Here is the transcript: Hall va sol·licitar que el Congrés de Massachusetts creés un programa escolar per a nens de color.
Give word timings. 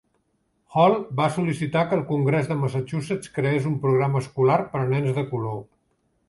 Hall 0.77 0.93
va 1.19 1.27
sol·licitar 1.35 1.83
que 1.91 1.95
el 1.97 2.01
Congrés 2.11 2.49
de 2.53 2.57
Massachusetts 2.61 3.35
creés 3.37 3.69
un 3.73 3.77
programa 3.85 4.23
escolar 4.27 4.57
per 4.73 4.83
a 4.87 4.91
nens 4.95 5.13
de 5.21 5.27
color. 5.35 5.63